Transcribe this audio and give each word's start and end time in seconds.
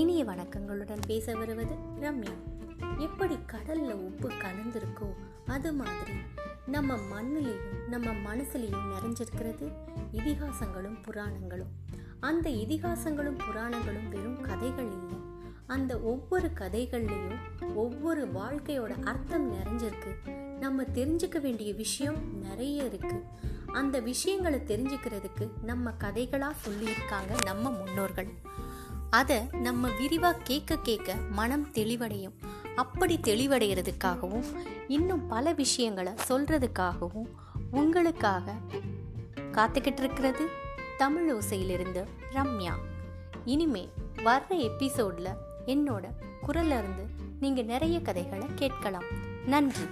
இனிய 0.00 0.24
வணக்கங்களுடன் 0.24 1.00
பேச 1.06 1.34
வருவது 1.34 1.74
ரம்யா. 2.00 2.34
எப்படி 2.98 3.38
கடல்ல 3.52 3.92
உப்பு 3.92 4.28
கலந்திருக்கோ 4.28 5.14
அது 5.46 5.72
மாதிரி 5.72 6.12
நம்ம 6.66 6.96
மண்ணிலையும் 6.96 7.88
நம்ம 7.88 8.10
மனசுலையும் 8.10 8.92
நிறைஞ்சிருக்கிறது 8.92 9.72
இதிகாசங்களும் 10.12 11.02
புராணங்களும். 11.02 11.72
அந்த 12.20 12.50
இதிகாசங்களும் 12.50 13.38
புராணங்களும் 13.38 14.08
வெறும் 14.08 14.40
கதைகள் 14.40 14.90
இல்லை. 14.90 15.18
அந்த 15.66 16.00
ஒவ்வொரு 16.00 16.50
கதைகள்லையும் 16.54 17.74
ஒவ்வொரு 17.74 18.26
வாழ்க்கையோட 18.26 19.02
அர்த்தம் 19.04 19.52
நிறைஞ்சிருக்கு. 19.52 20.28
நம்ம 20.58 20.82
தெரிஞ்சுக்க 20.82 21.40
வேண்டிய 21.40 21.74
விஷயம் 21.74 22.38
நிறைய 22.38 22.84
இருக்கு. 22.84 23.22
அந்த 23.66 24.00
விஷயங்களை 24.00 24.58
தெரிஞ்சுக்கிறதுக்கு 24.58 25.50
நம்ம 25.64 25.90
கதைகளாக 25.90 26.54
சொல்லியிருக்காங்க 26.68 27.44
நம்ம 27.44 27.70
முன்னோர்கள். 27.70 28.28
அதை 29.10 29.40
நம்ம 29.52 29.88
விரிவாக 29.98 30.38
கேட்க 30.42 30.78
கேட்க 30.78 31.14
மனம் 31.14 31.66
தெளிவடையும். 31.72 32.34
அப்படி 32.76 33.18
தெளிவடைகிறதுக்காகவும் 33.22 34.44
இன்னும் 34.88 35.26
பல 35.26 35.52
விஷயங்களை 35.52 36.12
சொல்றதுக்காகவும் 36.28 37.26
உங்களுக்காக 37.70 38.54
காத்துக்கிட்டு 39.52 39.98
இருக்கிறது 39.98 40.48
தமிழ் 40.98 41.34
ஓசையிலிருந்து 41.34 42.06
ரம்யா. 42.32 42.72
இனிமே 43.44 43.88
வர்ற 44.16 44.48
எபிசோட்ல 44.48 45.34
என்னோட 45.66 46.04
குரல்ல 46.46 46.78
இருந்து 46.78 47.06
நீங்க 47.40 47.62
நிறைய 47.62 48.00
கதைகளை 48.00 48.46
கேட்கலாம். 48.54 49.04
நன்றி. 49.46 49.84